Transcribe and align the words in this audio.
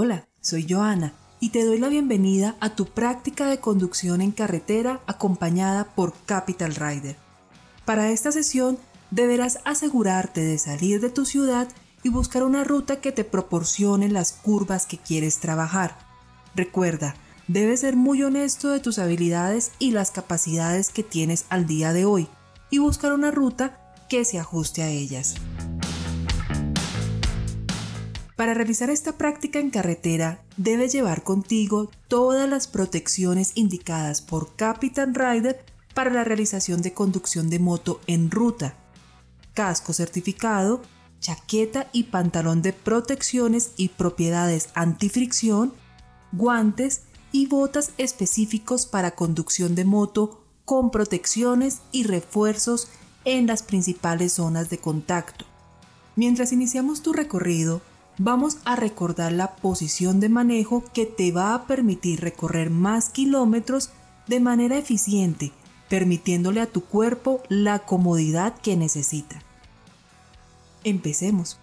Hola, 0.00 0.28
soy 0.40 0.64
Joana 0.70 1.12
y 1.40 1.48
te 1.48 1.64
doy 1.64 1.80
la 1.80 1.88
bienvenida 1.88 2.54
a 2.60 2.76
tu 2.76 2.86
práctica 2.86 3.48
de 3.48 3.58
conducción 3.58 4.20
en 4.20 4.30
carretera 4.30 5.00
acompañada 5.08 5.92
por 5.96 6.14
Capital 6.24 6.76
Rider. 6.76 7.16
Para 7.84 8.12
esta 8.12 8.30
sesión 8.30 8.78
deberás 9.10 9.58
asegurarte 9.64 10.40
de 10.40 10.56
salir 10.58 11.00
de 11.00 11.10
tu 11.10 11.26
ciudad 11.26 11.66
y 12.04 12.10
buscar 12.10 12.44
una 12.44 12.62
ruta 12.62 13.00
que 13.00 13.10
te 13.10 13.24
proporcione 13.24 14.08
las 14.08 14.34
curvas 14.34 14.86
que 14.86 14.98
quieres 14.98 15.40
trabajar. 15.40 15.98
Recuerda, 16.54 17.16
debes 17.48 17.80
ser 17.80 17.96
muy 17.96 18.22
honesto 18.22 18.70
de 18.70 18.78
tus 18.78 19.00
habilidades 19.00 19.72
y 19.80 19.90
las 19.90 20.12
capacidades 20.12 20.90
que 20.90 21.02
tienes 21.02 21.44
al 21.48 21.66
día 21.66 21.92
de 21.92 22.04
hoy 22.04 22.28
y 22.70 22.78
buscar 22.78 23.14
una 23.14 23.32
ruta 23.32 23.80
que 24.08 24.24
se 24.24 24.38
ajuste 24.38 24.84
a 24.84 24.90
ellas. 24.90 25.34
Para 28.38 28.54
realizar 28.54 28.88
esta 28.88 29.18
práctica 29.18 29.58
en 29.58 29.70
carretera, 29.70 30.44
debes 30.56 30.92
llevar 30.92 31.24
contigo 31.24 31.90
todas 32.06 32.48
las 32.48 32.68
protecciones 32.68 33.50
indicadas 33.56 34.22
por 34.22 34.54
Captain 34.54 35.12
Rider 35.12 35.64
para 35.92 36.10
la 36.10 36.22
realización 36.22 36.80
de 36.80 36.92
conducción 36.92 37.50
de 37.50 37.58
moto 37.58 38.00
en 38.06 38.30
ruta. 38.30 38.76
Casco 39.54 39.92
certificado, 39.92 40.82
chaqueta 41.18 41.88
y 41.92 42.04
pantalón 42.04 42.62
de 42.62 42.72
protecciones 42.72 43.72
y 43.76 43.88
propiedades 43.88 44.68
antifricción, 44.74 45.74
guantes 46.30 47.02
y 47.32 47.46
botas 47.46 47.90
específicos 47.98 48.86
para 48.86 49.16
conducción 49.16 49.74
de 49.74 49.84
moto 49.84 50.44
con 50.64 50.92
protecciones 50.92 51.80
y 51.90 52.04
refuerzos 52.04 52.86
en 53.24 53.48
las 53.48 53.64
principales 53.64 54.34
zonas 54.34 54.70
de 54.70 54.78
contacto. 54.78 55.44
Mientras 56.14 56.52
iniciamos 56.52 57.02
tu 57.02 57.12
recorrido, 57.12 57.82
vamos 58.18 58.58
a 58.64 58.76
recordar 58.76 59.32
la 59.32 59.56
posición 59.56 60.20
de 60.20 60.28
manejo 60.28 60.84
que 60.92 61.06
te 61.06 61.32
va 61.32 61.54
a 61.54 61.66
permitir 61.66 62.20
recorrer 62.20 62.70
más 62.70 63.10
kilómetros 63.10 63.90
de 64.26 64.40
manera 64.40 64.76
eficiente, 64.76 65.52
permitiéndole 65.88 66.60
a 66.60 66.66
tu 66.66 66.82
cuerpo 66.84 67.42
la 67.48 67.80
comodidad 67.80 68.54
que 68.58 68.76
necesita. 68.76 69.40
Empecemos. 70.84 71.58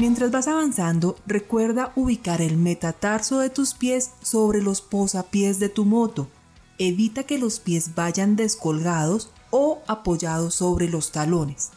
Mientras 0.00 0.32
vas 0.32 0.48
avanzando, 0.48 1.16
recuerda 1.24 1.92
ubicar 1.94 2.42
el 2.42 2.56
metatarso 2.56 3.38
de 3.38 3.48
tus 3.48 3.74
pies 3.74 4.10
sobre 4.22 4.60
los 4.60 4.82
posapiés 4.82 5.60
de 5.60 5.68
tu 5.68 5.84
moto. 5.84 6.28
Evita 6.78 7.22
que 7.22 7.38
los 7.38 7.60
pies 7.60 7.94
vayan 7.94 8.34
descolgados 8.34 9.30
o 9.56 9.80
apoyados 9.86 10.56
sobre 10.56 10.88
los 10.88 11.12
talones. 11.12 11.70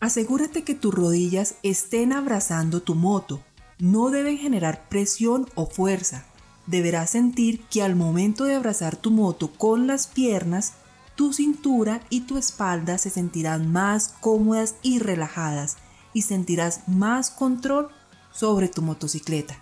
Asegúrate 0.00 0.64
que 0.64 0.74
tus 0.74 0.92
rodillas 0.92 1.54
estén 1.62 2.12
abrazando 2.12 2.82
tu 2.82 2.96
moto. 2.96 3.40
No 3.78 4.10
deben 4.10 4.38
generar 4.38 4.88
presión 4.88 5.46
o 5.54 5.66
fuerza. 5.66 6.24
Deberás 6.66 7.10
sentir 7.10 7.62
que 7.66 7.80
al 7.80 7.94
momento 7.94 8.42
de 8.42 8.56
abrazar 8.56 8.96
tu 8.96 9.12
moto 9.12 9.52
con 9.52 9.86
las 9.86 10.08
piernas, 10.08 10.72
tu 11.14 11.32
cintura 11.32 12.00
y 12.10 12.22
tu 12.22 12.36
espalda 12.36 12.98
se 12.98 13.10
sentirán 13.10 13.70
más 13.70 14.08
cómodas 14.08 14.74
y 14.82 14.98
relajadas 14.98 15.76
y 16.12 16.22
sentirás 16.22 16.88
más 16.88 17.30
control 17.30 17.88
sobre 18.32 18.66
tu 18.66 18.82
motocicleta. 18.82 19.54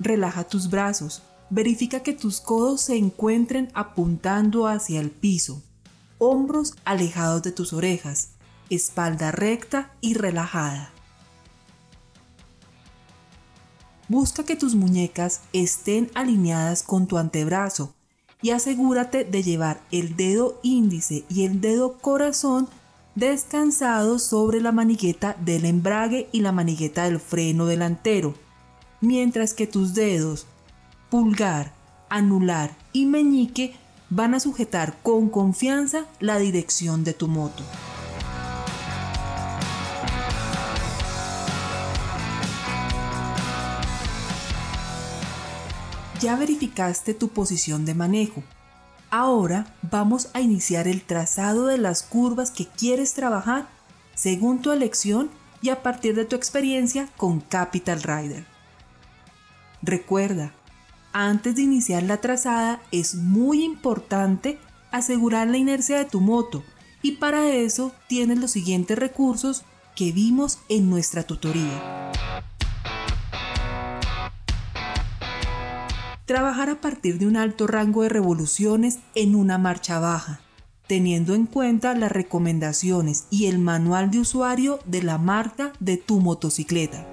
Relaja 0.00 0.42
tus 0.42 0.70
brazos, 0.70 1.22
Verifica 1.50 2.00
que 2.00 2.12
tus 2.12 2.40
codos 2.40 2.82
se 2.82 2.96
encuentren 2.96 3.70
apuntando 3.74 4.66
hacia 4.66 5.00
el 5.00 5.10
piso, 5.10 5.62
hombros 6.18 6.74
alejados 6.84 7.42
de 7.42 7.52
tus 7.52 7.72
orejas, 7.72 8.32
espalda 8.68 9.30
recta 9.30 9.92
y 10.00 10.14
relajada. 10.14 10.90
Busca 14.08 14.44
que 14.44 14.56
tus 14.56 14.74
muñecas 14.74 15.42
estén 15.52 16.10
alineadas 16.14 16.82
con 16.82 17.06
tu 17.06 17.18
antebrazo 17.18 17.94
y 18.42 18.50
asegúrate 18.50 19.24
de 19.24 19.42
llevar 19.42 19.80
el 19.90 20.16
dedo 20.16 20.60
índice 20.62 21.24
y 21.28 21.44
el 21.44 21.60
dedo 21.60 21.98
corazón 21.98 22.68
descansados 23.14 24.22
sobre 24.22 24.60
la 24.60 24.70
manigueta 24.70 25.34
del 25.40 25.64
embrague 25.64 26.28
y 26.30 26.40
la 26.40 26.52
manigueta 26.52 27.04
del 27.04 27.18
freno 27.18 27.66
delantero, 27.66 28.34
mientras 29.00 29.54
que 29.54 29.66
tus 29.66 29.94
dedos 29.94 30.46
pulgar, 31.10 31.72
anular 32.08 32.76
y 32.92 33.06
meñique 33.06 33.74
van 34.10 34.34
a 34.34 34.40
sujetar 34.40 34.96
con 35.02 35.28
confianza 35.28 36.06
la 36.20 36.38
dirección 36.38 37.04
de 37.04 37.14
tu 37.14 37.28
moto. 37.28 37.62
Ya 46.20 46.34
verificaste 46.34 47.14
tu 47.14 47.28
posición 47.28 47.84
de 47.84 47.94
manejo. 47.94 48.42
Ahora 49.10 49.74
vamos 49.82 50.30
a 50.34 50.40
iniciar 50.40 50.88
el 50.88 51.02
trazado 51.02 51.66
de 51.66 51.78
las 51.78 52.02
curvas 52.02 52.50
que 52.50 52.66
quieres 52.66 53.14
trabajar 53.14 53.68
según 54.14 54.60
tu 54.60 54.72
elección 54.72 55.30
y 55.62 55.70
a 55.70 55.82
partir 55.82 56.14
de 56.14 56.24
tu 56.24 56.34
experiencia 56.34 57.08
con 57.16 57.40
Capital 57.40 58.02
Rider. 58.02 58.46
Recuerda, 59.80 60.52
antes 61.20 61.56
de 61.56 61.62
iniciar 61.62 62.04
la 62.04 62.18
trazada 62.18 62.80
es 62.92 63.16
muy 63.16 63.64
importante 63.64 64.60
asegurar 64.92 65.48
la 65.48 65.56
inercia 65.56 65.98
de 65.98 66.04
tu 66.04 66.20
moto 66.20 66.62
y 67.02 67.16
para 67.16 67.48
eso 67.50 67.90
tienes 68.06 68.38
los 68.38 68.52
siguientes 68.52 68.96
recursos 68.96 69.64
que 69.96 70.12
vimos 70.12 70.60
en 70.68 70.88
nuestra 70.88 71.24
tutoría. 71.24 72.12
Trabajar 76.24 76.70
a 76.70 76.80
partir 76.80 77.18
de 77.18 77.26
un 77.26 77.36
alto 77.36 77.66
rango 77.66 78.04
de 78.04 78.10
revoluciones 78.10 79.00
en 79.16 79.34
una 79.34 79.58
marcha 79.58 79.98
baja, 79.98 80.38
teniendo 80.86 81.34
en 81.34 81.46
cuenta 81.46 81.96
las 81.96 82.12
recomendaciones 82.12 83.26
y 83.28 83.46
el 83.46 83.58
manual 83.58 84.12
de 84.12 84.20
usuario 84.20 84.78
de 84.86 85.02
la 85.02 85.18
marca 85.18 85.72
de 85.80 85.96
tu 85.96 86.20
motocicleta. 86.20 87.08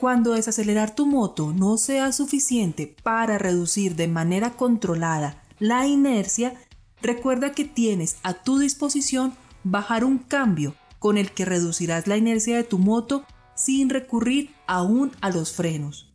Cuando 0.00 0.32
desacelerar 0.32 0.94
tu 0.94 1.04
moto 1.04 1.52
no 1.52 1.76
sea 1.76 2.10
suficiente 2.12 2.96
para 3.02 3.36
reducir 3.36 3.96
de 3.96 4.08
manera 4.08 4.52
controlada 4.52 5.42
la 5.58 5.86
inercia, 5.86 6.54
recuerda 7.02 7.52
que 7.52 7.66
tienes 7.66 8.16
a 8.22 8.32
tu 8.32 8.58
disposición 8.58 9.34
bajar 9.62 10.06
un 10.06 10.16
cambio 10.16 10.74
con 10.98 11.18
el 11.18 11.32
que 11.32 11.44
reducirás 11.44 12.06
la 12.06 12.16
inercia 12.16 12.56
de 12.56 12.64
tu 12.64 12.78
moto 12.78 13.26
sin 13.54 13.90
recurrir 13.90 14.54
aún 14.66 15.12
a 15.20 15.28
los 15.28 15.52
frenos. 15.52 16.10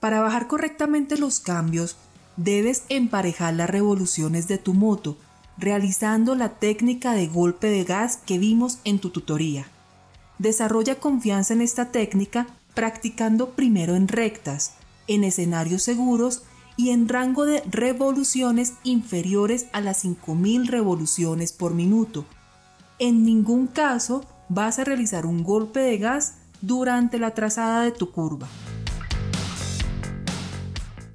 Para 0.00 0.22
bajar 0.22 0.46
correctamente 0.46 1.18
los 1.18 1.38
cambios, 1.38 1.98
debes 2.38 2.84
emparejar 2.88 3.52
las 3.52 3.68
revoluciones 3.68 4.48
de 4.48 4.56
tu 4.56 4.72
moto, 4.72 5.18
realizando 5.58 6.34
la 6.34 6.54
técnica 6.58 7.12
de 7.12 7.26
golpe 7.26 7.66
de 7.66 7.84
gas 7.84 8.16
que 8.16 8.38
vimos 8.38 8.78
en 8.84 9.00
tu 9.00 9.10
tutoría. 9.10 9.66
Desarrolla 10.38 10.98
confianza 10.98 11.52
en 11.52 11.60
esta 11.60 11.92
técnica 11.92 12.46
practicando 12.74 13.50
primero 13.50 13.94
en 13.96 14.08
rectas, 14.08 14.74
en 15.06 15.24
escenarios 15.24 15.82
seguros 15.82 16.42
y 16.76 16.90
en 16.90 17.08
rango 17.08 17.44
de 17.44 17.62
revoluciones 17.70 18.74
inferiores 18.84 19.66
a 19.72 19.80
las 19.80 20.04
5.000 20.04 20.66
revoluciones 20.66 21.52
por 21.52 21.74
minuto. 21.74 22.24
En 22.98 23.24
ningún 23.24 23.66
caso 23.66 24.24
vas 24.48 24.78
a 24.78 24.84
realizar 24.84 25.26
un 25.26 25.42
golpe 25.42 25.80
de 25.80 25.98
gas 25.98 26.34
durante 26.60 27.18
la 27.18 27.34
trazada 27.34 27.82
de 27.82 27.92
tu 27.92 28.10
curva. 28.10 28.48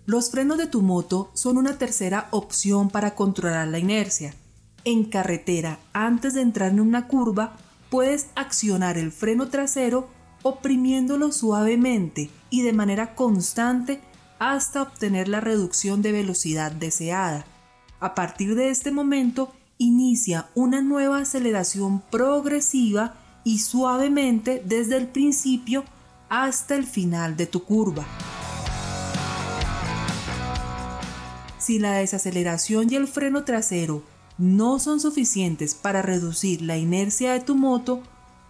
Los 0.05 0.29
frenos 0.29 0.57
de 0.59 0.67
tu 0.67 0.81
moto 0.81 1.31
son 1.33 1.57
una 1.57 1.77
tercera 1.79 2.27
opción 2.29 2.89
para 2.89 3.15
controlar 3.15 3.67
la 3.67 3.79
inercia. 3.79 4.35
En 4.83 5.05
carretera, 5.05 5.79
antes 5.93 6.35
de 6.35 6.41
entrar 6.41 6.69
en 6.69 6.79
una 6.79 7.07
curva, 7.07 7.55
puedes 7.89 8.27
accionar 8.35 8.99
el 8.99 9.11
freno 9.11 9.47
trasero 9.47 10.07
oprimiéndolo 10.47 11.31
suavemente 11.31 12.29
y 12.51 12.61
de 12.61 12.71
manera 12.71 13.15
constante 13.15 13.99
hasta 14.37 14.83
obtener 14.83 15.27
la 15.27 15.41
reducción 15.41 16.03
de 16.03 16.11
velocidad 16.11 16.71
deseada. 16.71 17.47
A 17.99 18.13
partir 18.13 18.53
de 18.53 18.69
este 18.69 18.91
momento, 18.91 19.51
inicia 19.79 20.49
una 20.53 20.83
nueva 20.83 21.17
aceleración 21.17 21.99
progresiva 22.11 23.15
y 23.43 23.57
suavemente 23.57 24.61
desde 24.63 24.97
el 24.97 25.07
principio 25.07 25.83
hasta 26.29 26.75
el 26.75 26.85
final 26.85 27.35
de 27.37 27.47
tu 27.47 27.63
curva. 27.63 28.05
Si 31.57 31.79
la 31.79 31.93
desaceleración 31.93 32.93
y 32.93 32.97
el 32.97 33.07
freno 33.07 33.45
trasero 33.45 34.03
no 34.37 34.77
son 34.77 34.99
suficientes 34.99 35.73
para 35.73 36.03
reducir 36.03 36.61
la 36.61 36.77
inercia 36.77 37.33
de 37.33 37.39
tu 37.39 37.55
moto, 37.55 38.03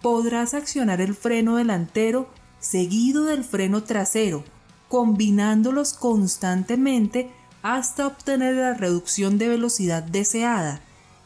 podrás 0.05 0.53
accionar 0.53 1.01
el 1.01 1.15
freno 1.15 1.55
delantero 1.55 2.29
seguido 2.59 3.23
del 3.25 3.43
freno 3.43 3.81
trasero 3.81 4.43
combinándolos 4.87 5.93
constantemente 5.93 7.31
hasta 7.63 8.05
obtener 8.05 8.53
la 8.53 8.75
reducción 8.75 9.39
de 9.39 9.47
velocidad 9.47 10.03
deseada 10.03 10.79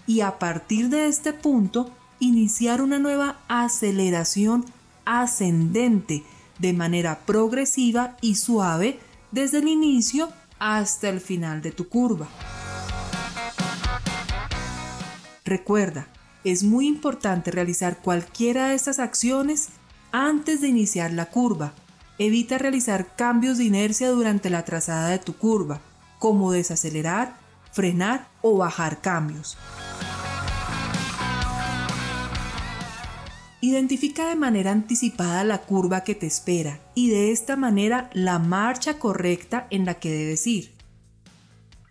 y 0.07 0.21
a 0.21 0.39
partir 0.39 0.87
de 0.87 1.07
este 1.07 1.33
punto 1.33 1.91
iniciar 2.19 2.81
una 2.81 2.99
nueva 2.99 3.41
aceleración 3.49 4.63
ascendente 5.03 6.23
de 6.57 6.71
manera 6.71 7.19
progresiva 7.25 8.15
y 8.21 8.35
suave 8.35 8.97
desde 9.33 9.57
el 9.57 9.67
inicio 9.67 10.29
hasta 10.57 11.09
el 11.09 11.19
final 11.19 11.61
de 11.61 11.73
tu 11.73 11.89
curva. 11.89 12.29
Recuerda, 15.43 16.07
es 16.44 16.63
muy 16.63 16.88
importante 16.88 17.51
realizar 17.51 17.97
cualquiera 17.97 18.69
de 18.69 18.75
estas 18.75 19.00
acciones 19.00 19.69
antes 20.12 20.62
de 20.62 20.69
iniciar 20.69 21.12
la 21.12 21.27
curva. 21.27 21.74
Evita 22.18 22.57
realizar 22.57 23.15
cambios 23.15 23.57
de 23.57 23.65
inercia 23.65 24.09
durante 24.09 24.50
la 24.50 24.65
trazada 24.65 25.09
de 25.09 25.19
tu 25.19 25.36
curva, 25.36 25.81
como 26.18 26.51
desacelerar, 26.51 27.38
frenar 27.71 28.27
o 28.41 28.57
bajar 28.57 29.01
cambios. 29.01 29.57
Identifica 33.62 34.30
de 34.30 34.36
manera 34.36 34.71
anticipada 34.71 35.44
la 35.44 35.62
curva 35.62 36.06
que 36.06 36.15
te 36.15 36.25
espera 36.25 36.80
y 36.95 37.09
de 37.09 37.31
esta 37.31 37.57
manera 37.57 38.09
la 38.13 38.39
marcha 38.39 39.00
correcta 39.00 39.68
en 39.69 39.86
la 39.86 39.95
que 39.95 40.12
debes 40.12 40.47
ir. 40.47 40.71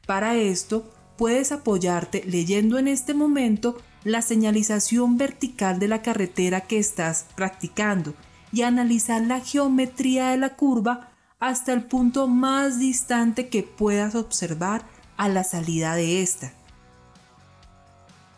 Para 0.06 0.36
esto, 0.36 0.90
puedes 1.18 1.52
apoyarte 1.52 2.24
leyendo 2.24 2.78
en 2.78 2.88
este 2.88 3.12
momento 3.12 3.76
la 4.04 4.22
señalización 4.22 5.18
vertical 5.18 5.78
de 5.78 5.88
la 5.88 6.02
carretera 6.02 6.62
que 6.62 6.78
estás 6.78 7.26
practicando 7.34 8.14
y 8.52 8.62
analizar 8.62 9.22
la 9.22 9.40
geometría 9.40 10.28
de 10.28 10.36
la 10.36 10.56
curva 10.56 11.10
hasta 11.40 11.72
el 11.72 11.84
punto 11.84 12.26
más 12.26 12.78
distante 12.78 13.48
que 13.48 13.62
puedas 13.62 14.14
observar 14.14 14.82
a 15.16 15.28
la 15.28 15.44
salida 15.44 15.94
de 15.94 16.22
esta. 16.22 16.52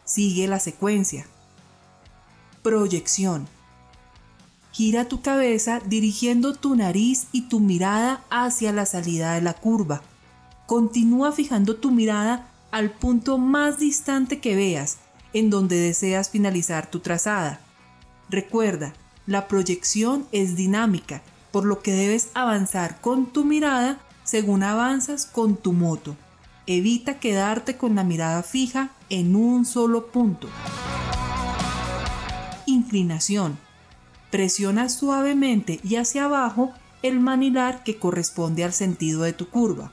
Sigue 0.05 0.49
la 0.49 0.59
secuencia. 0.59 1.27
Proyección. 2.63 3.47
Gira 4.73 5.07
tu 5.07 5.23
cabeza 5.23 5.81
dirigiendo 5.87 6.55
tu 6.55 6.75
nariz 6.75 7.27
y 7.33 7.43
tu 7.43 7.61
mirada 7.61 8.25
hacia 8.31 8.73
la 8.73 8.87
salida 8.87 9.35
de 9.35 9.41
la 9.41 9.55
curva. 9.55 10.03
Continúa 10.67 11.33
fijando 11.33 11.77
tu 11.77 11.91
mirada 11.91 12.49
al 12.71 12.91
punto 12.91 13.39
más 13.39 13.79
distante 13.79 14.41
que 14.41 14.55
veas, 14.55 14.99
en 15.33 15.51
donde 15.51 15.77
deseas 15.77 16.31
finalizar 16.31 16.91
tu 16.91 17.01
trazada. 17.01 17.61
Recuerda, 18.29 18.93
la 19.27 19.49
proyección 19.49 20.27
es 20.33 20.57
dinámica, 20.57 21.23
por 21.51 21.65
lo 21.65 21.81
que 21.81 21.93
debes 21.93 22.31
avanzar 22.35 23.01
con 23.01 23.27
tu 23.27 23.45
mirada 23.45 23.99
según 24.25 24.63
avanzas 24.63 25.27
con 25.27 25.57
tu 25.57 25.73
moto. 25.73 26.17
Evita 26.67 27.19
quedarte 27.19 27.77
con 27.77 27.95
la 27.95 28.05
mirada 28.05 28.43
fija 28.43 28.91
en 29.09 29.35
un 29.35 29.65
solo 29.65 30.07
punto 30.07 30.49
inclinación. 32.71 33.59
Presiona 34.31 34.89
suavemente 34.89 35.81
y 35.83 35.97
hacia 35.97 36.25
abajo 36.25 36.73
el 37.03 37.21
manilar 37.21 37.83
que 37.83 37.99
corresponde 37.99 38.65
al 38.65 38.73
sentido 38.73 39.23
de 39.23 39.33
tu 39.33 39.49
curva. 39.49 39.93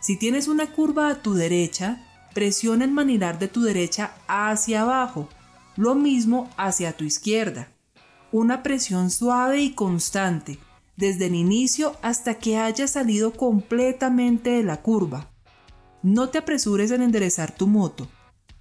Si 0.00 0.18
tienes 0.18 0.48
una 0.48 0.66
curva 0.66 1.08
a 1.08 1.22
tu 1.22 1.34
derecha, 1.34 2.04
presiona 2.34 2.84
el 2.84 2.90
manilar 2.90 3.38
de 3.38 3.48
tu 3.48 3.62
derecha 3.62 4.14
hacia 4.26 4.82
abajo, 4.82 5.28
lo 5.76 5.94
mismo 5.94 6.50
hacia 6.56 6.96
tu 6.96 7.04
izquierda. 7.04 7.68
Una 8.32 8.62
presión 8.62 9.10
suave 9.10 9.60
y 9.60 9.72
constante, 9.72 10.58
desde 10.96 11.26
el 11.26 11.34
inicio 11.34 11.96
hasta 12.02 12.34
que 12.34 12.58
haya 12.58 12.86
salido 12.86 13.32
completamente 13.32 14.50
de 14.50 14.64
la 14.64 14.82
curva. 14.82 15.30
No 16.02 16.28
te 16.28 16.38
apresures 16.38 16.90
en 16.90 17.02
enderezar 17.02 17.54
tu 17.54 17.66
moto. 17.66 18.08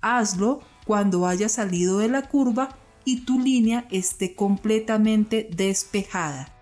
Hazlo 0.02 0.62
cuando 0.86 1.28
haya 1.28 1.50
salido 1.50 2.00
de 2.00 2.10
la 2.10 2.30
curva 2.30 2.78
y 3.06 3.22
tu 3.26 3.40
línea 3.40 3.86
esté 3.92 4.36
completamente 4.36 5.50
despejada. 5.52 6.54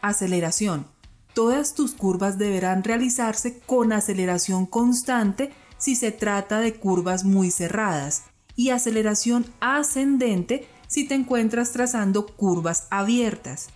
Aceleración. 0.00 0.97
Todas 1.38 1.74
tus 1.74 1.92
curvas 1.92 2.36
deberán 2.36 2.82
realizarse 2.82 3.60
con 3.60 3.92
aceleración 3.92 4.66
constante 4.66 5.52
si 5.76 5.94
se 5.94 6.10
trata 6.10 6.58
de 6.58 6.74
curvas 6.74 7.22
muy 7.22 7.52
cerradas 7.52 8.24
y 8.56 8.70
aceleración 8.70 9.46
ascendente 9.60 10.66
si 10.88 11.06
te 11.06 11.14
encuentras 11.14 11.70
trazando 11.70 12.26
curvas 12.26 12.88
abiertas. 12.90 13.68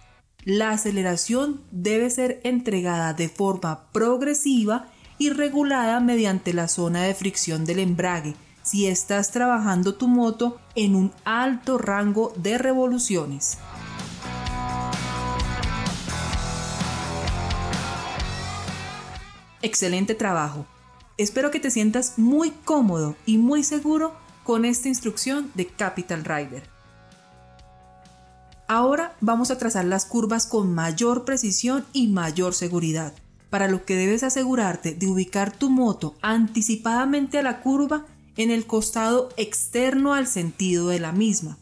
La 0.43 0.71
aceleración 0.71 1.61
debe 1.71 2.11
ser 2.11 2.41
entregada 2.43 3.15
de 3.15 3.29
forma 3.29 3.93
progresiva 3.93 4.89
y 5.17 5.31
regulada 5.31 6.01
mediante 6.01 6.53
la 6.55 6.67
zona 6.67 7.05
de 7.05 7.15
fricción 7.15 7.65
del 7.65 7.79
embrague 7.79 8.35
si 8.65 8.89
estás 8.89 9.31
trabajando 9.31 9.95
tu 9.95 10.09
moto 10.09 10.59
en 10.75 10.97
un 10.97 11.13
alto 11.25 11.79
rango 11.79 12.33
de 12.35 12.59
revoluciones. 12.59 13.59
Excelente 19.63 20.17
trabajo. 20.17 20.67
Espero 21.17 21.53
que 21.53 21.61
te 21.61 21.71
sientas 21.71 22.19
muy 22.19 22.51
cómodo 22.51 23.15
y 23.27 23.39
muy 23.39 23.63
seguro 23.63 24.13
con 24.43 24.65
esta 24.65 24.89
instrucción 24.89 25.53
de 25.55 25.69
Capital 25.69 26.25
Rider. 26.25 26.69
Ahora 28.67 29.15
vamos 29.21 29.53
a 29.53 29.59
trazar 29.59 29.85
las 29.85 30.05
curvas 30.05 30.47
con 30.47 30.75
mayor 30.75 31.25
precisión 31.25 31.85
y 31.93 32.09
mayor 32.09 32.55
seguridad, 32.55 33.13
para 33.51 33.69
lo 33.69 33.85
que 33.85 33.95
debes 33.95 34.25
asegurarte 34.25 34.95
de 34.95 35.07
ubicar 35.07 35.53
tu 35.53 35.71
moto 35.71 36.17
anticipadamente 36.23 37.39
a 37.39 37.43
la 37.43 37.61
curva 37.61 38.07
en 38.37 38.51
el 38.51 38.67
costado 38.67 39.29
externo 39.37 40.15
al 40.15 40.27
sentido 40.27 40.89
de 40.89 40.99
la 40.99 41.13
misma. 41.13 41.59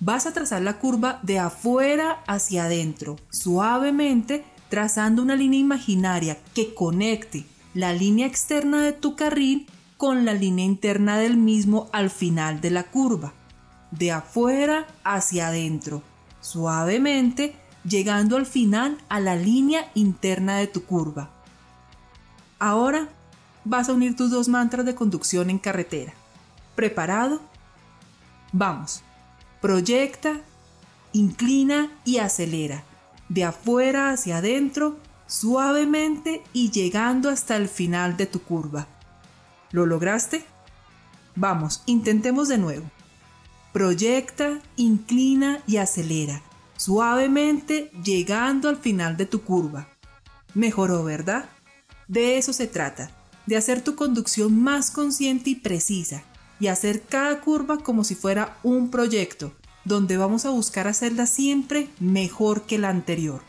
Vas 0.00 0.26
a 0.26 0.32
trazar 0.32 0.62
la 0.62 0.78
curva 0.78 1.20
de 1.22 1.38
afuera 1.38 2.24
hacia 2.26 2.64
adentro, 2.64 3.16
suavemente 3.30 4.44
trazando 4.74 5.22
una 5.22 5.36
línea 5.36 5.60
imaginaria 5.60 6.36
que 6.52 6.74
conecte 6.74 7.46
la 7.74 7.92
línea 7.92 8.26
externa 8.26 8.82
de 8.82 8.92
tu 8.92 9.14
carril 9.14 9.68
con 9.96 10.24
la 10.24 10.34
línea 10.34 10.64
interna 10.64 11.16
del 11.16 11.36
mismo 11.36 11.88
al 11.92 12.10
final 12.10 12.60
de 12.60 12.72
la 12.72 12.82
curva, 12.82 13.34
de 13.92 14.10
afuera 14.10 14.88
hacia 15.04 15.46
adentro, 15.46 16.02
suavemente 16.40 17.54
llegando 17.88 18.36
al 18.36 18.46
final 18.46 18.98
a 19.08 19.20
la 19.20 19.36
línea 19.36 19.92
interna 19.94 20.56
de 20.56 20.66
tu 20.66 20.84
curva. 20.84 21.30
Ahora 22.58 23.08
vas 23.64 23.88
a 23.88 23.92
unir 23.92 24.16
tus 24.16 24.32
dos 24.32 24.48
mantras 24.48 24.84
de 24.84 24.96
conducción 24.96 25.50
en 25.50 25.60
carretera. 25.60 26.14
¿Preparado? 26.74 27.40
Vamos. 28.50 29.02
Proyecta, 29.60 30.40
inclina 31.12 31.92
y 32.04 32.18
acelera. 32.18 32.82
De 33.28 33.44
afuera 33.44 34.10
hacia 34.10 34.38
adentro, 34.38 34.98
suavemente 35.26 36.42
y 36.52 36.70
llegando 36.70 37.30
hasta 37.30 37.56
el 37.56 37.68
final 37.68 38.16
de 38.16 38.26
tu 38.26 38.42
curva. 38.42 38.86
¿Lo 39.70 39.86
lograste? 39.86 40.44
Vamos, 41.34 41.82
intentemos 41.86 42.48
de 42.48 42.58
nuevo. 42.58 42.90
Proyecta, 43.72 44.60
inclina 44.76 45.60
y 45.66 45.78
acelera, 45.78 46.42
suavemente 46.76 47.90
llegando 48.04 48.68
al 48.68 48.76
final 48.76 49.16
de 49.16 49.26
tu 49.26 49.42
curva. 49.42 49.88
Mejoró, 50.54 51.02
¿verdad? 51.02 51.46
De 52.06 52.38
eso 52.38 52.52
se 52.52 52.68
trata 52.68 53.10
de 53.46 53.56
hacer 53.56 53.82
tu 53.82 53.94
conducción 53.94 54.62
más 54.62 54.90
consciente 54.90 55.50
y 55.50 55.54
precisa 55.56 56.22
y 56.60 56.68
hacer 56.68 57.02
cada 57.02 57.40
curva 57.40 57.78
como 57.78 58.04
si 58.04 58.14
fuera 58.14 58.58
un 58.62 58.90
proyecto, 58.90 59.52
donde 59.84 60.16
vamos 60.16 60.44
a 60.46 60.50
buscar 60.50 60.88
hacerla 60.88 61.26
siempre 61.26 61.88
mejor 62.00 62.62
que 62.62 62.78
la 62.78 62.88
anterior. 62.88 63.42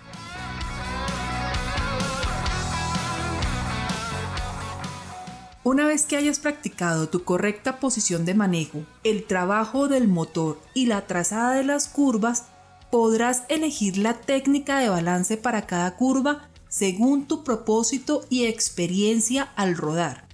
Una 5.63 5.87
vez 5.87 6.05
que 6.05 6.15
hayas 6.15 6.39
practicado 6.39 7.09
tu 7.09 7.23
correcta 7.23 7.79
posición 7.79 8.23
de 8.23 8.35
manejo, 8.35 8.83
el 9.03 9.23
trabajo 9.25 9.87
del 9.87 10.07
motor 10.07 10.61
y 10.75 10.85
la 10.85 11.07
trazada 11.07 11.53
de 11.53 11.63
las 11.63 11.87
curvas, 11.87 12.45
podrás 12.91 13.43
elegir 13.49 13.97
la 13.97 14.13
técnica 14.13 14.77
de 14.77 14.89
balance 14.89 15.37
para 15.37 15.65
cada 15.65 15.95
curva 15.95 16.47
según 16.69 17.25
tu 17.25 17.43
propósito 17.43 18.25
y 18.29 18.45
experiencia 18.45 19.49
al 19.55 19.75
rodar. 19.75 20.24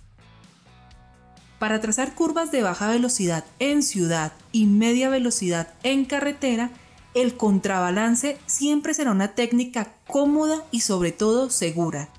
Para 1.62 1.80
trazar 1.80 2.16
curvas 2.16 2.52
de 2.52 2.64
baja 2.64 2.90
velocidad 2.90 3.46
en 3.60 3.84
ciudad 3.84 4.32
y 4.52 4.66
media 4.66 5.10
velocidad 5.10 5.68
en 5.84 6.06
carretera, 6.06 6.72
el 7.14 7.38
contrabalance 7.38 8.40
siempre 8.48 8.96
será 8.96 9.12
una 9.12 9.36
técnica 9.36 9.94
cómoda 10.08 10.64
y 10.72 10.80
sobre 10.80 11.12
todo 11.12 11.52
segura. 11.52 12.10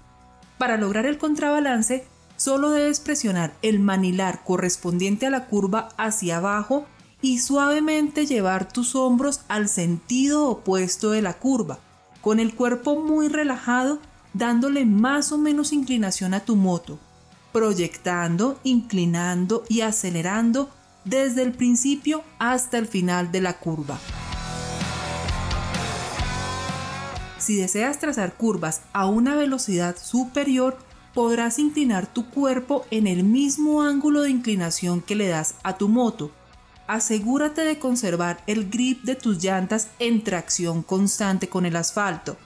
Para 0.59 0.77
lograr 0.77 1.07
el 1.07 1.19
contrabalance, 1.19 2.05
solo 2.37 2.71
debes 2.71 3.01
presionar 3.01 3.53
el 3.63 3.81
manilar 3.81 4.45
correspondiente 4.45 5.27
a 5.27 5.31
la 5.31 5.47
curva 5.47 5.89
hacia 5.97 6.37
abajo 6.37 6.87
y 7.21 7.41
suavemente 7.41 8.27
llevar 8.27 8.73
tus 8.73 8.95
hombros 8.95 9.41
al 9.49 9.69
sentido 9.69 10.47
opuesto 10.47 11.11
de 11.11 11.21
la 11.21 11.33
curva, 11.33 11.81
con 12.21 12.39
el 12.39 12.55
cuerpo 12.55 12.95
muy 12.95 13.27
relajado, 13.27 13.99
dándole 14.35 14.87
más 14.87 15.33
o 15.33 15.37
menos 15.37 15.73
inclinación 15.73 16.33
a 16.33 16.45
tu 16.45 16.55
moto, 16.55 17.01
proyectando, 17.53 18.59
inclinando 18.65 19.65
y 19.69 19.83
acelerando 19.83 20.71
desde 21.05 21.43
el 21.43 21.53
principio 21.53 22.23
hasta 22.39 22.79
el 22.79 22.87
final 22.87 23.33
de 23.33 23.41
la 23.41 23.59
curva. 23.59 23.99
Si 27.39 27.57
deseas 27.57 27.99
trazar 27.99 28.35
curvas 28.35 28.83
a 28.93 29.07
una 29.07 29.35
velocidad 29.35 29.97
superior, 29.97 30.79
podrás 31.13 31.59
inclinar 31.59 32.07
tu 32.07 32.31
cuerpo 32.31 32.87
en 32.91 33.07
el 33.07 33.25
mismo 33.25 33.83
ángulo 33.83 34.23
de 34.23 34.31
inclinación 34.31 35.03
que 35.03 35.17
le 35.17 35.27
das 35.27 35.57
a 35.65 35.77
tu 35.77 35.89
moto. 35.89 36.31
Asegúrate 36.87 37.63
de 37.63 37.79
conservar 37.79 38.43
el 38.47 38.71
grip 38.71 39.03
de 39.03 39.17
tus 39.17 39.43
llantas 39.43 39.89
en 39.99 40.23
tracción 40.23 40.83
constante 40.83 41.49
con 41.49 41.67
el 41.67 41.77
asfalto. 41.77 42.37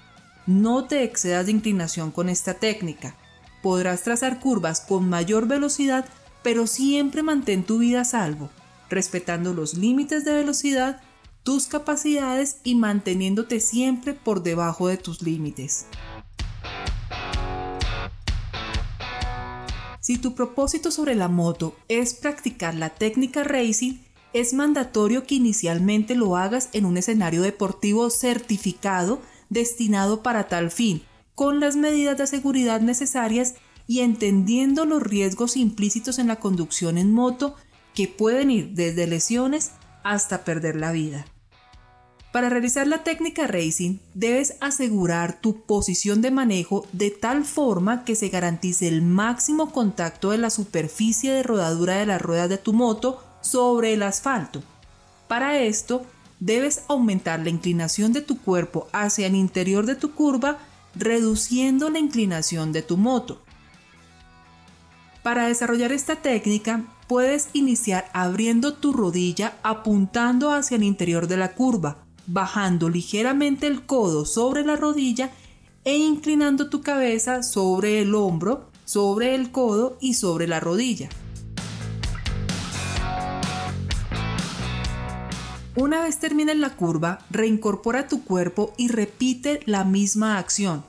No 0.47 0.85
te 0.85 1.03
excedas 1.03 1.47
de 1.47 1.53
inclinación 1.53 2.11
con 2.11 2.29
esta 2.29 2.55
técnica. 2.55 3.17
Podrás 3.67 4.05
trazar 4.05 4.39
curvas 4.39 4.81
con 4.81 5.09
mayor 5.09 5.49
velocidad, 5.49 6.05
pero 6.45 6.69
siempre 6.69 7.25
mantén 7.25 7.65
tu 7.65 7.79
vida 7.79 8.03
a 8.03 8.05
salvo, 8.05 8.49
respetando 8.89 9.55
los 9.55 9.75
límites 9.75 10.25
de 10.25 10.35
velocidad, 10.35 11.01
tus 11.43 11.67
capacidades 11.67 12.59
y 12.63 12.77
manteniéndote 12.77 13.59
siempre 13.59 14.15
por 14.15 14.45
debajo 14.45 14.87
de 14.87 14.99
tus 14.99 15.21
límites. 15.21 15.87
Si 19.99 20.17
tu 20.17 20.37
propósito 20.37 20.93
sobre 20.93 21.17
la 21.17 21.27
moto 21.27 21.75
es 21.89 22.15
practicar 22.15 22.77
la 22.77 22.91
técnica 22.91 23.43
racing, 23.43 23.95
es 24.33 24.53
mandatorio 24.53 25.27
que 25.27 25.35
inicialmente 25.35 26.15
lo 26.15 26.37
hagas 26.37 26.69
en 26.73 26.87
un 26.87 26.99
escenario 26.99 27.43
deportivo 27.43 28.11
certificado 28.11 29.21
destinado 29.49 30.23
para 30.23 30.47
tal 30.47 30.71
fin, 30.71 31.03
con 31.37 31.61
las 31.61 31.77
medidas 31.77 32.19
de 32.19 32.27
seguridad 32.27 32.81
necesarias 32.81 33.55
y 33.87 34.01
entendiendo 34.01 34.85
los 34.87 35.03
riesgos 35.03 35.57
implícitos 35.57 36.19
en 36.19 36.27
la 36.27 36.37
conducción 36.37 36.99
en 36.99 37.13
moto 37.13 37.55
que 37.95 38.09
pueden 38.09 38.51
ir 38.51 38.71
desde 38.71 39.07
lesiones 39.07 39.71
hasta 40.03 40.45
perder 40.45 40.75
la 40.75 40.91
vida. 40.91 41.27
Para 42.33 42.49
realizar 42.49 42.87
la 42.87 43.05
técnica 43.05 43.47
racing 43.47 43.99
debes 44.15 44.57
asegurar 44.61 45.41
tu 45.41 45.63
posición 45.63 46.21
de 46.21 46.31
manejo 46.31 46.87
de 46.93 47.11
tal 47.11 47.45
forma 47.45 48.05
que 48.05 48.17
se 48.17 48.29
garantice 48.29 48.89
el 48.89 49.03
máximo 49.03 49.71
contacto 49.73 50.31
de 50.31 50.39
la 50.39 50.51
superficie 50.51 51.33
de 51.33 51.43
rodadura 51.43 51.97
de 51.97 52.07
las 52.07 52.21
ruedas 52.21 52.49
de 52.49 52.59
tu 52.59 52.73
moto 52.73 53.23
sobre 53.43 53.95
el 53.95 54.03
asfalto. 54.03 54.63
Para 55.29 55.59
esto, 55.59 56.05
debes 56.41 56.83
aumentar 56.89 57.41
la 57.41 57.51
inclinación 57.51 58.13
de 58.13 58.23
tu 58.23 58.41
cuerpo 58.41 58.89
hacia 58.93 59.27
el 59.27 59.35
interior 59.35 59.87
de 59.87 59.97
tu 59.97 60.13
curva, 60.13 60.59
reduciendo 60.97 61.91
la 61.91 61.99
inclinación 61.99 62.73
de 62.73 62.83
tu 62.83 62.97
moto. 62.97 63.43
Para 65.23 65.49
desarrollar 65.49 65.93
esta 65.93 66.17
técnica, 66.17 66.85
puedes 67.09 67.49
iniciar 67.53 68.09
abriendo 68.13 68.75
tu 68.75 68.93
rodilla 68.93 69.55
apuntando 69.63 70.53
hacia 70.53 70.77
el 70.77 70.85
interior 70.85 71.27
de 71.27 71.37
la 71.37 71.53
curva, 71.53 71.99
bajando 72.27 72.89
ligeramente 72.89 73.67
el 73.67 73.87
codo 73.87 74.25
sobre 74.25 74.65
la 74.65 74.77
rodilla 74.77 75.31
e 75.85 75.97
inclinando 75.97 76.69
tu 76.69 76.81
cabeza 76.81 77.43
sobre 77.43 78.01
el 78.01 78.15
hombro, 78.15 78.71
sobre 78.85 79.35
el 79.35 79.51
codo 79.53 79.97
y 80.01 80.15
sobre 80.15 80.49
la 80.49 80.61
rodilla. 80.61 81.09
Una 85.77 86.01
vez 86.01 86.19
termines 86.19 86.57
la 86.57 86.71
curva, 86.71 87.19
reincorpora 87.29 88.09
tu 88.09 88.25
cuerpo 88.25 88.73
y 88.79 88.89
repite 88.89 89.61
la 89.67 89.85
misma 89.85 90.39
acción, 90.39 90.83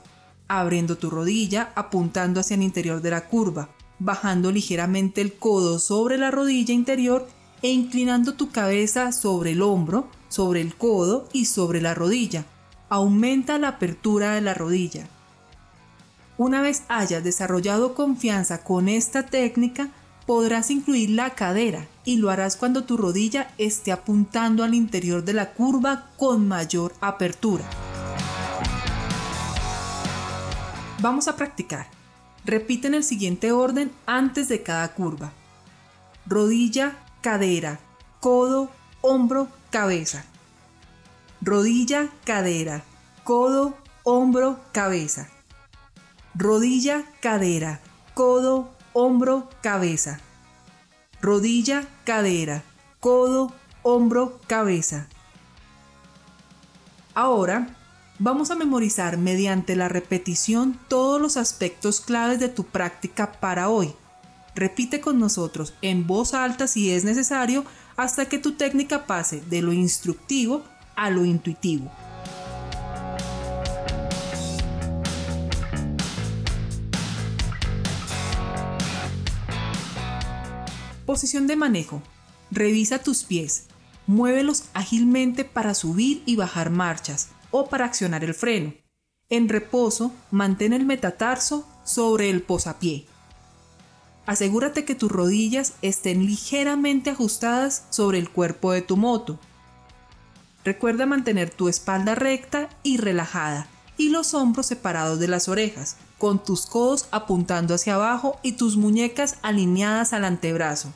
abriendo 0.48 0.96
tu 0.96 1.10
rodilla, 1.10 1.72
apuntando 1.74 2.40
hacia 2.40 2.54
el 2.54 2.62
interior 2.62 3.02
de 3.02 3.10
la 3.10 3.28
curva, 3.28 3.68
bajando 3.98 4.50
ligeramente 4.50 5.20
el 5.20 5.34
codo 5.34 5.78
sobre 5.78 6.16
la 6.16 6.30
rodilla 6.30 6.72
interior 6.72 7.28
e 7.60 7.68
inclinando 7.68 8.32
tu 8.32 8.50
cabeza 8.50 9.12
sobre 9.12 9.52
el 9.52 9.60
hombro, 9.60 10.08
sobre 10.30 10.62
el 10.62 10.74
codo 10.74 11.28
y 11.34 11.44
sobre 11.44 11.82
la 11.82 11.92
rodilla. 11.92 12.46
Aumenta 12.88 13.58
la 13.58 13.68
apertura 13.68 14.36
de 14.36 14.40
la 14.40 14.54
rodilla. 14.54 15.06
Una 16.38 16.62
vez 16.62 16.84
hayas 16.88 17.22
desarrollado 17.22 17.94
confianza 17.94 18.64
con 18.64 18.88
esta 18.88 19.26
técnica, 19.26 19.90
podrás 20.28 20.70
incluir 20.70 21.08
la 21.08 21.30
cadera 21.30 21.88
y 22.04 22.18
lo 22.18 22.28
harás 22.28 22.56
cuando 22.56 22.84
tu 22.84 22.98
rodilla 22.98 23.50
esté 23.56 23.92
apuntando 23.92 24.62
al 24.62 24.74
interior 24.74 25.24
de 25.24 25.32
la 25.32 25.54
curva 25.54 26.10
con 26.18 26.46
mayor 26.46 26.92
apertura. 27.00 27.64
Vamos 31.00 31.28
a 31.28 31.36
practicar. 31.36 31.86
Repite 32.44 32.88
en 32.88 32.94
el 32.94 33.04
siguiente 33.04 33.52
orden 33.52 33.90
antes 34.04 34.50
de 34.50 34.62
cada 34.62 34.92
curva. 34.92 35.32
Rodilla, 36.26 36.98
cadera, 37.22 37.80
codo, 38.20 38.70
hombro, 39.00 39.48
cabeza. 39.70 40.26
Rodilla, 41.40 42.10
cadera, 42.26 42.82
codo, 43.24 43.78
hombro, 44.02 44.60
cabeza. 44.72 45.30
Rodilla, 46.34 47.06
cadera, 47.22 47.80
codo, 48.12 48.76
hombro, 49.00 49.48
cabeza. 49.62 50.18
Rodilla, 51.22 51.86
cadera, 52.04 52.64
codo, 52.98 53.52
hombro, 53.82 54.40
cabeza. 54.48 55.06
Ahora 57.14 57.76
vamos 58.18 58.50
a 58.50 58.56
memorizar 58.56 59.16
mediante 59.16 59.76
la 59.76 59.88
repetición 59.88 60.76
todos 60.88 61.20
los 61.20 61.36
aspectos 61.36 62.00
claves 62.00 62.40
de 62.40 62.48
tu 62.48 62.64
práctica 62.64 63.30
para 63.38 63.68
hoy. 63.68 63.94
Repite 64.56 65.00
con 65.00 65.20
nosotros 65.20 65.74
en 65.80 66.08
voz 66.08 66.34
alta 66.34 66.66
si 66.66 66.90
es 66.90 67.04
necesario 67.04 67.64
hasta 67.96 68.26
que 68.26 68.40
tu 68.40 68.54
técnica 68.54 69.06
pase 69.06 69.40
de 69.42 69.62
lo 69.62 69.72
instructivo 69.72 70.64
a 70.96 71.10
lo 71.10 71.24
intuitivo. 71.24 71.88
Posición 81.08 81.46
de 81.46 81.56
manejo. 81.56 82.02
Revisa 82.50 82.98
tus 82.98 83.24
pies. 83.24 83.64
Muévelos 84.06 84.64
ágilmente 84.74 85.46
para 85.46 85.72
subir 85.72 86.22
y 86.26 86.36
bajar 86.36 86.68
marchas 86.68 87.30
o 87.50 87.70
para 87.70 87.86
accionar 87.86 88.24
el 88.24 88.34
freno. 88.34 88.74
En 89.30 89.48
reposo, 89.48 90.12
mantén 90.30 90.74
el 90.74 90.84
metatarso 90.84 91.66
sobre 91.82 92.28
el 92.28 92.42
posapié. 92.42 93.06
Asegúrate 94.26 94.84
que 94.84 94.94
tus 94.94 95.10
rodillas 95.10 95.72
estén 95.80 96.26
ligeramente 96.26 97.08
ajustadas 97.08 97.86
sobre 97.88 98.18
el 98.18 98.28
cuerpo 98.28 98.72
de 98.72 98.82
tu 98.82 98.98
moto. 98.98 99.38
Recuerda 100.62 101.06
mantener 101.06 101.48
tu 101.48 101.70
espalda 101.70 102.16
recta 102.16 102.68
y 102.82 102.98
relajada 102.98 103.66
y 103.98 104.08
los 104.08 104.32
hombros 104.32 104.66
separados 104.66 105.18
de 105.18 105.28
las 105.28 105.48
orejas, 105.48 105.96
con 106.16 106.42
tus 106.42 106.64
codos 106.64 107.06
apuntando 107.10 107.74
hacia 107.74 107.96
abajo 107.96 108.38
y 108.42 108.52
tus 108.52 108.76
muñecas 108.76 109.36
alineadas 109.42 110.14
al 110.14 110.24
antebrazo. 110.24 110.90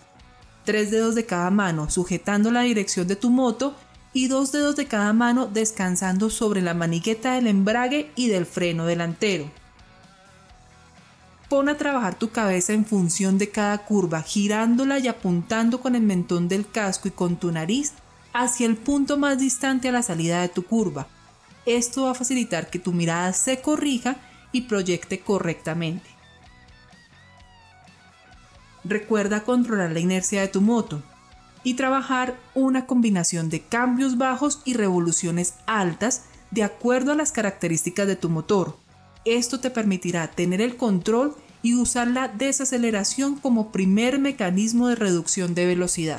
Tres 0.65 0.91
dedos 0.91 1.15
de 1.15 1.27
cada 1.27 1.51
mano 1.51 1.91
sujetando 1.91 2.51
la 2.51 2.63
dirección 2.63 3.07
de 3.09 3.17
tu 3.17 3.29
moto 3.29 3.75
y 4.15 4.29
dos 4.29 4.53
dedos 4.53 4.77
de 4.77 4.87
cada 4.87 5.13
mano 5.13 5.47
descansando 5.47 6.31
sobre 6.31 6.63
la 6.63 6.75
manigueta 6.75 7.35
del 7.35 7.49
embrague 7.49 8.11
y 8.15 8.29
del 8.29 8.47
freno 8.47 8.87
delantero. 8.87 9.51
Pon 11.49 11.69
a 11.69 11.77
trabajar 11.77 12.15
tu 12.15 12.31
cabeza 12.31 12.73
en 12.73 12.87
función 12.87 13.37
de 13.37 13.51
cada 13.51 13.85
curva, 13.85 14.23
girándola 14.23 14.99
y 14.99 15.09
apuntando 15.09 15.81
con 15.81 15.95
el 15.97 16.03
mentón 16.03 16.49
del 16.49 16.67
casco 16.67 17.09
y 17.09 17.11
con 17.11 17.37
tu 17.37 17.51
nariz 17.53 17.93
hacia 18.33 18.67
el 18.67 18.77
punto 18.77 19.19
más 19.19 19.39
distante 19.39 19.89
a 19.89 19.93
la 19.93 20.03
salida 20.03 20.41
de 20.41 20.49
tu 20.49 20.65
curva. 20.65 21.09
Esto 21.67 22.05
va 22.05 22.11
a 22.11 22.15
facilitar 22.15 22.71
que 22.71 22.79
tu 22.79 22.93
mirada 22.93 23.33
se 23.33 23.61
corrija 23.61 24.17
y 24.51 24.63
proyecte 24.63 25.21
correctamente. 25.21 26.11
Recuerda 28.85 29.45
controlar 29.45 29.93
la 29.93 30.01
inercia 30.01 30.41
de 30.41 30.49
tu 30.49 30.61
moto 30.61 31.03
y 31.63 31.75
trabajar 31.75 32.37
una 32.55 32.87
combinación 32.87 33.49
de 33.49 33.61
cambios 33.61 34.19
bajos 34.19 34.61
y 34.65 34.75
revoluciones 34.75 35.55
altas 35.67 36.25
de 36.51 36.65
acuerdo 36.65 37.13
a 37.13 37.15
las 37.17 37.33
características 37.33 38.07
de 38.07 38.17
tu 38.17 38.29
motor. 38.29 38.77
Esto 39.25 39.61
te 39.61 39.71
permitirá 39.71 40.29
tener 40.29 40.61
el 40.61 40.77
control 40.77 41.37
y 41.63 41.75
usar 41.75 42.09
la 42.09 42.27
desaceleración 42.27 43.37
como 43.37 43.71
primer 43.71 44.19
mecanismo 44.19 44.89
de 44.89 44.97
reducción 44.97 45.55
de 45.55 45.67
velocidad. 45.67 46.19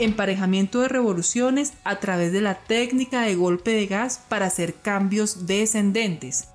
Emparejamiento 0.00 0.80
de 0.80 0.88
revoluciones 0.88 1.74
a 1.84 2.00
través 2.00 2.32
de 2.32 2.40
la 2.40 2.54
técnica 2.54 3.20
de 3.20 3.34
golpe 3.34 3.72
de 3.72 3.86
gas 3.86 4.18
para 4.30 4.46
hacer 4.46 4.72
cambios 4.76 5.46
descendentes. 5.46 6.48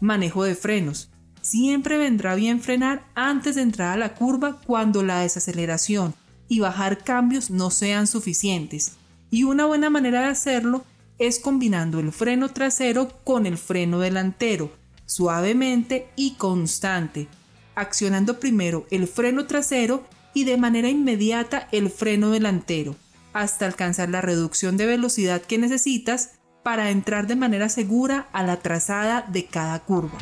Manejo 0.00 0.44
de 0.44 0.54
frenos. 0.54 1.10
Siempre 1.40 1.96
vendrá 1.96 2.36
bien 2.36 2.60
frenar 2.60 3.02
antes 3.16 3.56
de 3.56 3.62
entrar 3.62 3.94
a 3.94 3.96
la 3.96 4.14
curva 4.14 4.60
cuando 4.64 5.02
la 5.02 5.22
desaceleración 5.22 6.14
y 6.46 6.60
bajar 6.60 7.02
cambios 7.02 7.50
no 7.50 7.70
sean 7.70 8.06
suficientes 8.06 8.92
Y 9.28 9.42
una 9.42 9.66
buena 9.66 9.90
manera 9.90 10.20
de 10.20 10.26
hacerlo 10.28 10.84
es 11.18 11.40
combinando 11.40 11.98
el 11.98 12.12
freno 12.12 12.48
trasero 12.50 13.08
con 13.24 13.44
el 13.44 13.58
freno 13.58 13.98
delantero, 13.98 14.70
suavemente 15.04 16.06
y 16.14 16.34
constante, 16.34 17.26
accionando 17.74 18.38
primero 18.38 18.86
el 18.92 19.08
freno 19.08 19.46
trasero 19.46 20.04
y 20.34 20.44
de 20.44 20.56
manera 20.56 20.88
inmediata 20.88 21.68
el 21.72 21.90
freno 21.90 22.30
delantero, 22.30 22.96
hasta 23.32 23.66
alcanzar 23.66 24.08
la 24.08 24.20
reducción 24.20 24.76
de 24.76 24.86
velocidad 24.86 25.42
que 25.42 25.58
necesitas 25.58 26.32
para 26.62 26.90
entrar 26.90 27.26
de 27.26 27.36
manera 27.36 27.68
segura 27.68 28.28
a 28.32 28.42
la 28.42 28.60
trazada 28.60 29.22
de 29.28 29.46
cada 29.46 29.80
curva. 29.80 30.18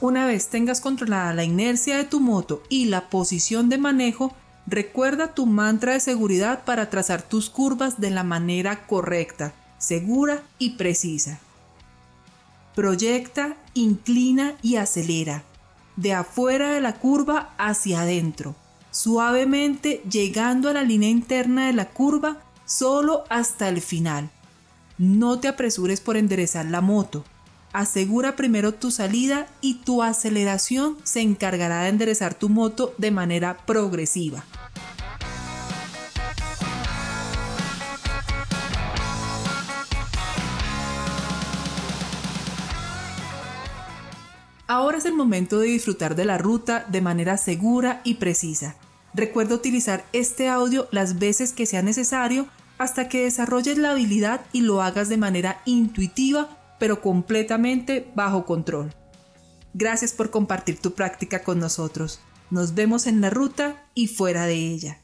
Una 0.00 0.26
vez 0.26 0.48
tengas 0.48 0.80
controlada 0.80 1.34
la 1.34 1.42
inercia 1.42 1.96
de 1.96 2.04
tu 2.04 2.20
moto 2.20 2.62
y 2.68 2.84
la 2.84 3.10
posición 3.10 3.68
de 3.68 3.78
manejo, 3.78 4.32
recuerda 4.66 5.34
tu 5.34 5.46
mantra 5.46 5.94
de 5.94 6.00
seguridad 6.00 6.64
para 6.64 6.88
trazar 6.88 7.22
tus 7.22 7.50
curvas 7.50 8.00
de 8.00 8.10
la 8.10 8.22
manera 8.22 8.86
correcta, 8.86 9.54
segura 9.78 10.42
y 10.58 10.70
precisa. 10.76 11.40
Proyecta, 12.76 13.56
inclina 13.80 14.54
y 14.62 14.76
acelera, 14.76 15.44
de 15.96 16.12
afuera 16.12 16.70
de 16.70 16.80
la 16.80 16.94
curva 16.94 17.54
hacia 17.58 18.02
adentro, 18.02 18.54
suavemente 18.90 20.02
llegando 20.10 20.68
a 20.68 20.72
la 20.72 20.82
línea 20.82 21.08
interna 21.08 21.66
de 21.66 21.72
la 21.72 21.90
curva 21.90 22.38
solo 22.64 23.24
hasta 23.28 23.68
el 23.68 23.80
final. 23.80 24.30
No 24.98 25.38
te 25.38 25.48
apresures 25.48 26.00
por 26.00 26.16
enderezar 26.16 26.66
la 26.66 26.80
moto 26.80 27.24
Asegura 27.72 28.34
primero 28.34 28.72
tu 28.72 28.90
salida 28.90 29.46
y 29.60 29.74
tu 29.74 30.02
aceleración 30.02 30.96
se 31.04 31.20
encargará 31.20 31.82
de 31.82 31.90
enderezar 31.90 32.34
tu 32.34 32.48
moto 32.48 32.94
de 32.96 33.10
manera 33.10 33.58
progresiva. 33.66 34.44
Ahora 44.68 44.98
es 44.98 45.06
el 45.06 45.14
momento 45.14 45.58
de 45.58 45.68
disfrutar 45.68 46.14
de 46.14 46.26
la 46.26 46.36
ruta 46.36 46.84
de 46.90 47.00
manera 47.00 47.38
segura 47.38 48.02
y 48.04 48.14
precisa. 48.14 48.76
Recuerda 49.14 49.54
utilizar 49.54 50.04
este 50.12 50.50
audio 50.50 50.88
las 50.90 51.18
veces 51.18 51.54
que 51.54 51.64
sea 51.64 51.80
necesario 51.80 52.46
hasta 52.76 53.08
que 53.08 53.24
desarrolles 53.24 53.78
la 53.78 53.92
habilidad 53.92 54.42
y 54.52 54.60
lo 54.60 54.82
hagas 54.82 55.08
de 55.08 55.16
manera 55.16 55.62
intuitiva 55.64 56.76
pero 56.78 57.00
completamente 57.00 58.10
bajo 58.14 58.44
control. 58.44 58.94
Gracias 59.72 60.12
por 60.12 60.30
compartir 60.30 60.78
tu 60.78 60.92
práctica 60.92 61.42
con 61.42 61.58
nosotros. 61.58 62.20
Nos 62.50 62.74
vemos 62.74 63.06
en 63.06 63.22
la 63.22 63.30
ruta 63.30 63.86
y 63.94 64.06
fuera 64.08 64.44
de 64.44 64.54
ella. 64.54 64.98